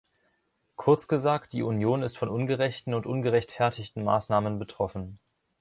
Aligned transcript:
Kurz 0.77 1.07
gesagt, 1.07 1.53
die 1.53 1.61
Union 1.61 2.01
ist 2.01 2.17
von 2.17 2.27
ungerechten 2.27 2.95
und 2.95 3.05
ungerechtfertigten 3.05 4.03
Maßnahmen 4.03 4.57
betroffen. 4.57 5.19